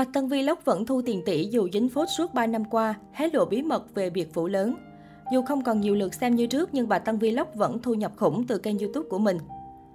[0.00, 3.28] Bạch Tân Vlog vẫn thu tiền tỷ dù dính phốt suốt 3 năm qua, hé
[3.32, 4.74] lộ bí mật về biệt phủ lớn.
[5.32, 8.12] Dù không còn nhiều lượt xem như trước nhưng bà Tân Vlog vẫn thu nhập
[8.16, 9.38] khủng từ kênh YouTube của mình.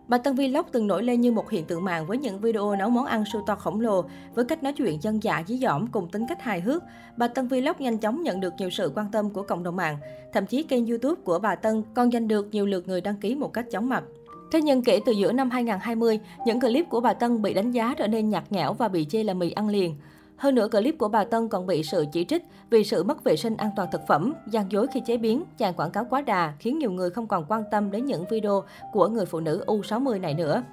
[0.07, 2.89] Bà Tân Vlog từng nổi lên như một hiện tượng mạng với những video nấu
[2.89, 6.09] món ăn siêu to khổng lồ, với cách nói chuyện dân dạ dí dỏm cùng
[6.09, 6.83] tính cách hài hước.
[7.17, 9.97] Bà Tân Vlog nhanh chóng nhận được nhiều sự quan tâm của cộng đồng mạng.
[10.33, 13.35] Thậm chí kênh YouTube của bà Tân còn giành được nhiều lượt người đăng ký
[13.35, 14.03] một cách chóng mặt.
[14.52, 17.93] Thế nhưng kể từ giữa năm 2020, những clip của bà Tân bị đánh giá
[17.98, 19.96] trở nên nhạt nhẽo và bị chê là mì ăn liền.
[20.38, 23.36] Hơn nữa, clip của bà Tân còn bị sự chỉ trích vì sự mất vệ
[23.36, 26.54] sinh an toàn thực phẩm, gian dối khi chế biến, chàng quảng cáo quá đà,
[26.60, 30.21] khiến nhiều người không còn quan tâm đến những video của người phụ nữ U60
[30.21, 30.64] này nữa.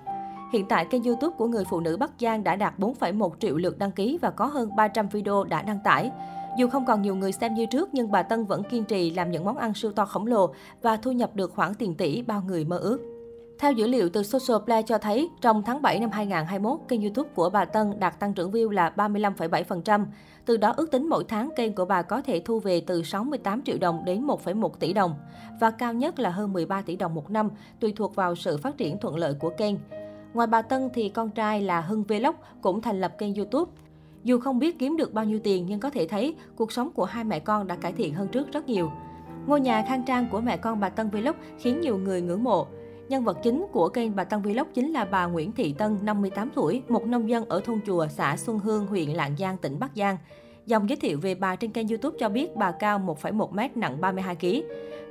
[0.53, 3.79] Hiện tại, kênh YouTube của người phụ nữ Bắc Giang đã đạt 4,1 triệu lượt
[3.79, 6.11] đăng ký và có hơn 300 video đã đăng tải.
[6.59, 9.31] Dù không còn nhiều người xem như trước, nhưng bà Tân vẫn kiên trì làm
[9.31, 12.43] những món ăn siêu to khổng lồ và thu nhập được khoản tiền tỷ bao
[12.47, 13.12] người mơ ước.
[13.63, 17.31] Theo dữ liệu từ Social Play cho thấy, trong tháng 7 năm 2021, kênh YouTube
[17.35, 20.05] của bà Tân đạt tăng trưởng view là 35,7%.
[20.45, 23.63] Từ đó ước tính mỗi tháng kênh của bà có thể thu về từ 68
[23.63, 25.15] triệu đồng đến 1,1 tỷ đồng.
[25.61, 28.77] Và cao nhất là hơn 13 tỷ đồng một năm, tùy thuộc vào sự phát
[28.77, 29.75] triển thuận lợi của kênh.
[30.35, 33.73] Ngoài bà Tân thì con trai là Hưng Vlog cũng thành lập kênh YouTube.
[34.25, 37.05] Dù không biết kiếm được bao nhiêu tiền nhưng có thể thấy cuộc sống của
[37.05, 38.91] hai mẹ con đã cải thiện hơn trước rất nhiều.
[39.47, 42.67] Ngôi nhà khang trang của mẹ con bà Tân Vlog khiến nhiều người ngưỡng mộ.
[43.13, 46.51] Nhân vật chính của kênh bà Tân Vlog chính là bà Nguyễn Thị Tân, 58
[46.55, 49.91] tuổi, một nông dân ở thôn Chùa, xã Xuân Hương, huyện Lạng Giang, tỉnh Bắc
[49.97, 50.17] Giang.
[50.67, 54.63] Dòng giới thiệu về bà trên kênh YouTube cho biết bà cao 1,1m, nặng 32kg.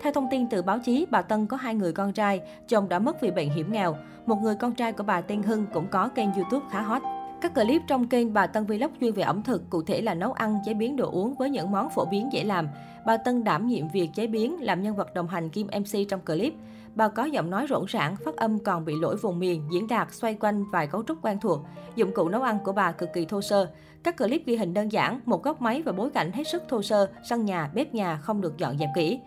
[0.01, 2.99] Theo thông tin từ báo chí, bà Tân có hai người con trai, chồng đã
[2.99, 3.95] mất vì bệnh hiểm nghèo.
[4.25, 7.01] Một người con trai của bà tên Hưng cũng có kênh YouTube khá hot.
[7.41, 10.33] Các clip trong kênh bà Tân Vlog chuyên về ẩm thực, cụ thể là nấu
[10.33, 12.67] ăn, chế biến đồ uống với những món phổ biến dễ làm.
[13.05, 16.21] Bà Tân đảm nhiệm việc chế biến, làm nhân vật đồng hành kim MC trong
[16.21, 16.53] clip.
[16.95, 20.07] Bà có giọng nói rỗng rãng, phát âm còn bị lỗi vùng miền, diễn đạt
[20.11, 21.59] xoay quanh vài cấu trúc quen thuộc.
[21.95, 23.69] Dụng cụ nấu ăn của bà cực kỳ thô sơ.
[24.03, 26.81] Các clip ghi hình đơn giản, một góc máy và bối cảnh hết sức thô
[26.81, 29.19] sơ, sân nhà, bếp nhà không được dọn dẹp kỹ.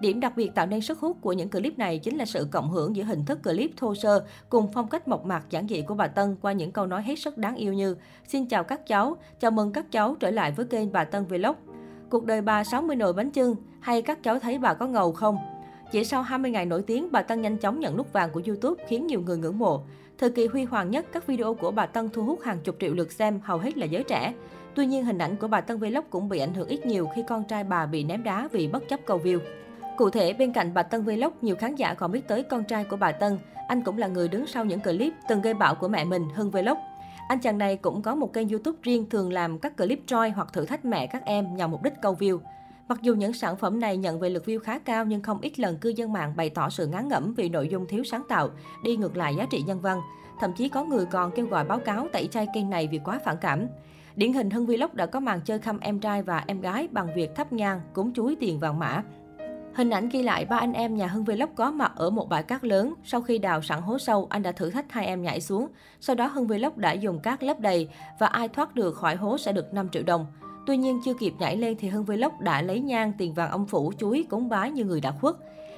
[0.00, 2.70] Điểm đặc biệt tạo nên sức hút của những clip này chính là sự cộng
[2.70, 5.94] hưởng giữa hình thức clip thô sơ cùng phong cách mộc mạc giản dị của
[5.94, 7.96] bà Tân qua những câu nói hết sức đáng yêu như
[8.28, 11.56] Xin chào các cháu, chào mừng các cháu trở lại với kênh bà Tân Vlog.
[12.10, 15.38] Cuộc đời bà 60 nồi bánh chưng, hay các cháu thấy bà có ngầu không?
[15.92, 18.84] Chỉ sau 20 ngày nổi tiếng, bà Tân nhanh chóng nhận nút vàng của YouTube
[18.88, 19.82] khiến nhiều người ngưỡng mộ.
[20.18, 22.94] Thời kỳ huy hoàng nhất, các video của bà Tân thu hút hàng chục triệu
[22.94, 24.34] lượt xem, hầu hết là giới trẻ.
[24.74, 27.22] Tuy nhiên, hình ảnh của bà Tân Vlog cũng bị ảnh hưởng ít nhiều khi
[27.28, 29.38] con trai bà bị ném đá vì bất chấp cầu view.
[29.96, 32.84] Cụ thể, bên cạnh bà Tân Vlog, nhiều khán giả còn biết tới con trai
[32.84, 33.38] của bà Tân.
[33.68, 36.50] Anh cũng là người đứng sau những clip từng gây bão của mẹ mình, Hưng
[36.50, 36.78] Vlog.
[37.28, 40.52] Anh chàng này cũng có một kênh YouTube riêng thường làm các clip troi hoặc
[40.52, 42.38] thử thách mẹ các em nhằm mục đích câu view.
[42.88, 45.58] Mặc dù những sản phẩm này nhận về lượt view khá cao nhưng không ít
[45.58, 48.50] lần cư dân mạng bày tỏ sự ngán ngẩm vì nội dung thiếu sáng tạo,
[48.84, 50.00] đi ngược lại giá trị nhân văn.
[50.40, 53.20] Thậm chí có người còn kêu gọi báo cáo tẩy chay kênh này vì quá
[53.24, 53.66] phản cảm.
[54.16, 57.08] Điển hình Hưng Vlog đã có màn chơi khăm em trai và em gái bằng
[57.16, 59.02] việc thắp nhang, cúng chuối tiền vàng mã.
[59.76, 62.42] Hình ảnh ghi lại ba anh em nhà Hưng Vlog có mặt ở một bãi
[62.42, 62.94] cát lớn.
[63.04, 65.68] Sau khi đào sẵn hố sâu, anh đã thử thách hai em nhảy xuống.
[66.00, 67.88] Sau đó Hưng Vlog đã dùng cát lấp đầy
[68.18, 70.26] và ai thoát được khỏi hố sẽ được 5 triệu đồng.
[70.66, 73.66] Tuy nhiên chưa kịp nhảy lên thì Hưng Vlog đã lấy nhang tiền vàng ông
[73.66, 75.34] phủ chuối cúng bái như người đã khuất.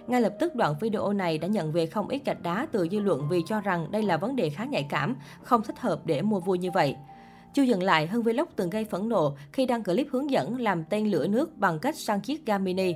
[0.06, 3.00] Ngay lập tức đoạn video này đã nhận về không ít gạch đá từ dư
[3.00, 6.22] luận vì cho rằng đây là vấn đề khá nhạy cảm, không thích hợp để
[6.22, 6.96] mua vui như vậy.
[7.54, 10.84] Chưa dừng lại, Hưng Vlog từng gây phẫn nộ khi đăng clip hướng dẫn làm
[10.84, 12.94] tên lửa nước bằng cách sang chiếc ga mini.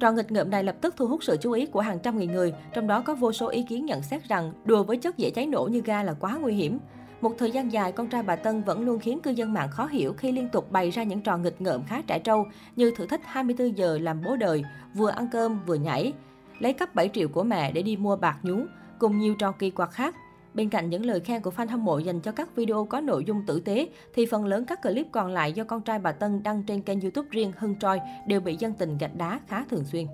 [0.00, 2.32] Trò nghịch ngợm này lập tức thu hút sự chú ý của hàng trăm nghìn
[2.32, 5.30] người, trong đó có vô số ý kiến nhận xét rằng đùa với chất dễ
[5.30, 6.78] cháy nổ như ga là quá nguy hiểm.
[7.20, 9.86] Một thời gian dài, con trai bà Tân vẫn luôn khiến cư dân mạng khó
[9.86, 13.06] hiểu khi liên tục bày ra những trò nghịch ngợm khá trẻ trâu như thử
[13.06, 14.64] thách 24 giờ làm bố đời,
[14.94, 16.12] vừa ăn cơm vừa nhảy,
[16.58, 18.56] lấy cắp 7 triệu của mẹ để đi mua bạc nhú,
[18.98, 20.14] cùng nhiều trò kỳ quặc khác.
[20.54, 23.24] Bên cạnh những lời khen của fan hâm mộ dành cho các video có nội
[23.24, 26.42] dung tử tế, thì phần lớn các clip còn lại do con trai bà Tân
[26.42, 29.84] đăng trên kênh YouTube riêng Hưng Troi đều bị dân tình gạch đá khá thường
[29.84, 30.06] xuyên.